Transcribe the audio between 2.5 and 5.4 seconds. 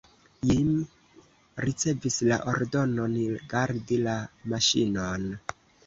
ordonon gardi la maŝinon.